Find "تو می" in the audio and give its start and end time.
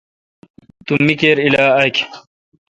0.85-1.13